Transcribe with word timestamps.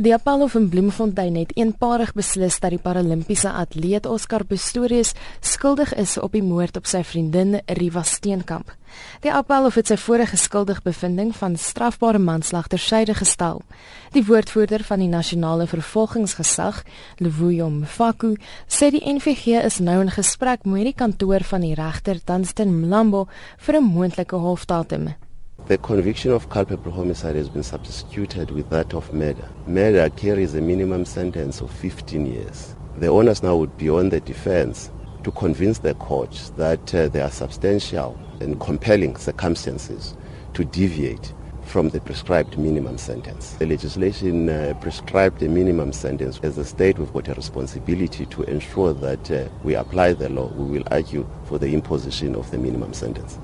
Die 0.00 0.14
Appelhof 0.14 0.54
in 0.54 0.70
Bloemfontein 0.72 1.34
het 1.36 1.50
eenparig 1.60 2.14
beslis 2.16 2.54
dat 2.62 2.72
die 2.72 2.80
Paralimpiese 2.80 3.50
atleet 3.52 4.06
Oscar 4.08 4.46
Pistorius 4.48 5.10
skuldig 5.44 5.92
is 6.00 6.14
op 6.16 6.32
die 6.32 6.40
moord 6.40 6.80
op 6.80 6.88
sy 6.88 7.02
vriendin 7.04 7.58
Riva 7.76 8.00
Steenkamp. 8.08 8.72
Die 9.20 9.28
Appelhof 9.28 9.76
het 9.76 9.92
sy 9.92 10.00
vorige 10.00 10.40
skuldig 10.40 10.80
bevinding 10.88 11.36
van 11.36 11.60
strafbare 11.60 12.18
manslag 12.30 12.72
tersyde 12.72 13.12
gestel. 13.20 13.60
Die 14.16 14.24
woordvoerder 14.24 14.88
van 14.88 15.04
die 15.04 15.12
nasionale 15.12 15.68
vervolgingsgesag, 15.68 16.80
Levuyo 17.20 17.68
Mfaku, 17.68 18.38
sê 18.72 18.88
die 18.96 19.04
NVG 19.04 19.60
is 19.68 19.82
nou 19.84 20.00
in 20.00 20.16
gesprek 20.16 20.64
met 20.64 20.94
die 20.94 20.96
kantoor 20.96 21.44
van 21.44 21.68
die 21.68 21.76
regter 21.76 22.24
Dunstan 22.24 22.72
Mlambo 22.86 23.26
vir 23.58 23.76
'n 23.76 23.84
moontlike 23.84 24.46
hofdatum. 24.48 25.10
The 25.66 25.78
conviction 25.78 26.32
of 26.32 26.48
culpable 26.50 26.90
homicide 26.90 27.36
has 27.36 27.48
been 27.48 27.62
substituted 27.62 28.50
with 28.50 28.68
that 28.70 28.92
of 28.92 29.12
murder. 29.14 29.48
Murder 29.66 30.10
carries 30.10 30.54
a 30.54 30.60
minimum 30.60 31.04
sentence 31.04 31.60
of 31.60 31.70
15 31.70 32.26
years. 32.26 32.74
The 32.98 33.06
onus 33.06 33.42
now 33.42 33.56
would 33.56 33.76
be 33.78 33.88
on 33.88 34.08
the 34.08 34.20
defense 34.20 34.90
to 35.22 35.30
convince 35.30 35.78
the 35.78 35.94
court 35.94 36.50
that 36.56 36.94
uh, 36.94 37.08
there 37.08 37.24
are 37.24 37.30
substantial 37.30 38.18
and 38.40 38.58
compelling 38.60 39.16
circumstances 39.16 40.16
to 40.54 40.64
deviate 40.64 41.32
from 41.62 41.88
the 41.90 42.00
prescribed 42.00 42.58
minimum 42.58 42.98
sentence. 42.98 43.52
The 43.52 43.66
legislation 43.66 44.48
uh, 44.48 44.74
prescribed 44.80 45.40
a 45.42 45.48
minimum 45.48 45.92
sentence. 45.92 46.40
As 46.42 46.58
a 46.58 46.64
state, 46.64 46.98
we've 46.98 47.12
got 47.12 47.28
a 47.28 47.34
responsibility 47.34 48.26
to 48.26 48.42
ensure 48.42 48.92
that 48.94 49.30
uh, 49.30 49.48
we 49.62 49.76
apply 49.76 50.14
the 50.14 50.30
law. 50.30 50.48
We 50.48 50.78
will 50.78 50.88
argue 50.90 51.28
for 51.44 51.58
the 51.58 51.72
imposition 51.72 52.34
of 52.34 52.50
the 52.50 52.58
minimum 52.58 52.92
sentence. 52.92 53.38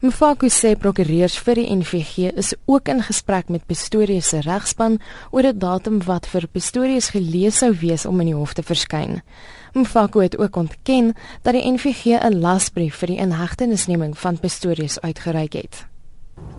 Mfaku 0.00 0.48
sê 0.48 0.70
prokureurs 0.80 1.34
vir 1.44 1.58
die 1.60 1.74
NVG 1.76 2.30
is 2.40 2.54
ook 2.64 2.88
in 2.88 3.02
gesprek 3.04 3.50
met 3.52 3.66
Pistorius 3.68 4.30
se 4.32 4.38
regspan 4.40 4.94
oor 5.30 5.44
'n 5.44 5.58
datum 5.58 5.98
wat 6.06 6.24
vir 6.26 6.46
Pistorius 6.48 7.10
gelees 7.12 7.58
sou 7.58 7.72
wees 7.72 8.06
om 8.06 8.20
in 8.20 8.32
die 8.32 8.34
hof 8.34 8.54
te 8.54 8.62
verskyn. 8.62 9.20
Mfaku 9.74 10.22
het 10.22 10.38
ook 10.38 10.56
ontken 10.56 11.12
dat 11.42 11.52
die 11.52 11.72
NVG 11.72 12.16
'n 12.16 12.40
lasbrief 12.40 12.96
vir 12.96 13.06
die 13.08 13.18
inhegtenisneming 13.18 14.16
van 14.18 14.38
Pistorius 14.38 15.00
uitgereik 15.00 15.52
het. 15.52 15.84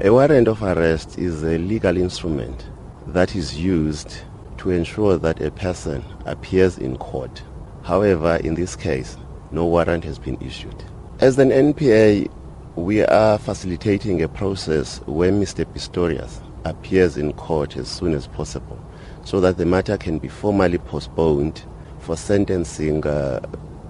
A 0.05 0.09
warrant 0.09 0.47
of 0.47 0.61
arrest 0.61 1.17
is 1.17 1.41
a 1.41 1.57
legal 1.57 1.95
instrument 1.95 2.69
that 3.13 3.33
is 3.35 3.57
used 3.57 4.23
to 4.57 4.69
ensure 4.69 5.19
that 5.19 5.41
a 5.41 5.49
person 5.49 6.03
appears 6.25 6.77
in 6.77 6.97
court. 6.97 7.44
However, 7.81 8.38
in 8.45 8.53
this 8.53 8.75
case, 8.75 9.17
no 9.49 9.66
warrant 9.66 10.03
has 10.03 10.19
been 10.19 10.38
issued. 10.39 10.83
As 11.19 11.39
an 11.39 11.49
NPA 11.49 12.29
we 12.75 13.03
are 13.03 13.38
facilitating 13.38 14.22
a 14.22 14.30
process 14.30 15.00
where 15.05 15.31
Mr. 15.31 15.66
Pistorius 15.66 16.41
appears 16.64 17.17
in 17.17 17.33
court 17.33 17.75
as 17.75 17.89
soon 17.89 18.13
as 18.13 18.28
possible 18.28 18.80
so 19.25 19.41
that 19.41 19.58
the 19.58 19.66
matter 19.66 19.97
can 19.97 20.19
be 20.19 20.30
formally 20.30 20.78
postponed 20.78 21.63
for 22.00 22.16
sentencing 22.16 23.05
uh, 23.05 23.41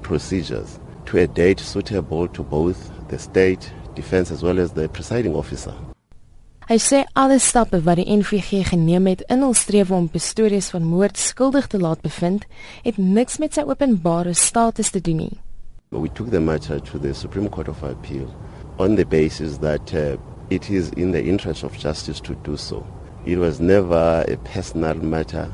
procedures 0.02 0.80
to 1.06 1.20
a 1.20 1.28
date 1.28 1.60
suitable 1.60 2.28
to 2.30 2.42
both 2.42 2.92
the 3.10 3.20
state 3.20 3.72
defense 3.94 4.32
as 4.32 4.42
well 4.42 4.60
as 4.60 4.72
the 4.72 4.90
presiding 4.90 5.36
officer. 5.36 5.74
Hy 6.70 6.78
sê 6.80 7.02
alle 7.20 7.38
stappe 7.44 7.82
wat 7.84 8.00
die 8.00 8.08
NVG 8.08 8.62
geneem 8.70 9.10
het 9.12 9.24
in 9.28 9.42
hul 9.44 9.54
strewe 9.58 9.92
om 9.98 10.08
Pistorius 10.08 10.70
van 10.72 10.86
moord 10.88 11.20
skuldig 11.20 11.68
te 11.68 11.80
laat 11.82 12.02
bevind, 12.02 12.46
het 12.86 12.98
niks 12.98 13.42
met 13.44 13.58
sy 13.58 13.66
openbare 13.68 14.34
status 14.34 14.90
te 14.90 15.02
doen 15.04 15.26
nie. 15.26 15.34
We 15.92 16.08
took 16.08 16.32
the 16.32 16.40
matter 16.40 16.80
to 16.80 16.98
the 16.98 17.14
Supreme 17.14 17.50
Court 17.50 17.68
of 17.68 17.84
Appeal 17.84 18.30
on 18.82 18.96
the 18.96 19.06
basis 19.06 19.60
that 19.60 19.94
uh, 19.94 20.18
it 20.50 20.72
is 20.72 20.90
in 20.94 21.12
the 21.12 21.24
interest 21.24 21.62
of 21.62 21.78
justice 21.78 22.20
to 22.20 22.34
do 22.38 22.58
so. 22.58 22.86
It 23.28 23.38
was 23.38 23.60
never 23.60 24.26
a 24.28 24.38
personal 24.38 24.96
matter. 24.96 25.54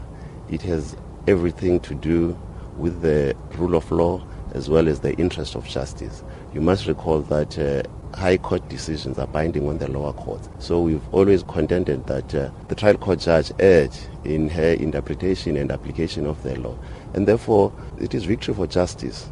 It 0.49 0.61
has 0.61 0.95
everything 1.27 1.81
to 1.81 1.93
do 1.93 2.39
with 2.77 3.01
the 3.01 3.35
rule 3.57 3.75
of 3.75 3.91
law 3.91 4.25
as 4.53 4.69
well 4.69 4.87
as 4.87 5.01
the 5.01 5.13
interest 5.17 5.55
of 5.55 5.67
justice. 5.67 6.23
You 6.53 6.61
must 6.61 6.87
recall 6.87 7.19
that 7.23 7.59
uh, 7.59 7.83
high 8.17 8.37
court 8.37 8.69
decisions 8.69 9.19
are 9.19 9.27
binding 9.27 9.67
on 9.67 9.77
the 9.77 9.91
lower 9.91 10.13
courts. 10.13 10.47
So 10.59 10.79
we've 10.79 11.13
always 11.13 11.43
contended 11.43 12.07
that 12.07 12.33
uh, 12.33 12.49
the 12.69 12.75
trial 12.75 12.95
court 12.95 13.19
judge 13.19 13.51
erred 13.59 13.93
in 14.23 14.47
her 14.47 14.71
interpretation 14.71 15.57
and 15.57 15.69
application 15.69 16.25
of 16.25 16.41
the 16.43 16.57
law. 16.57 16.79
And 17.13 17.27
therefore, 17.27 17.73
it 17.99 18.13
is 18.13 18.23
victory 18.23 18.53
for 18.53 18.67
justice. 18.67 19.29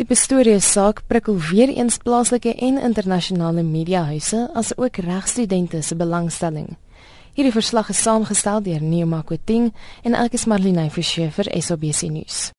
Die 0.00 0.06
Pistorius 0.08 0.64
saak 0.64 1.02
prikkel 1.12 1.36
weer 1.50 1.68
eens 1.68 1.98
plaaslike 2.00 2.54
en 2.64 2.78
internasionale 2.80 3.60
mediahuise 3.60 4.46
as 4.56 4.70
ook 4.78 4.96
regstudente 5.04 5.82
se 5.82 5.96
belangstelling. 5.96 6.70
Hierdie 7.36 7.52
verslag 7.52 7.90
is 7.92 8.00
saamgestel 8.00 8.64
deur 8.64 8.80
Neo 8.80 9.10
Makoting 9.10 9.68
en 10.00 10.16
ek 10.16 10.38
is 10.40 10.46
Marlene 10.48 10.86
Forsie 10.88 11.28
vir 11.36 11.52
SABC 11.52 12.08
nuus. 12.16 12.40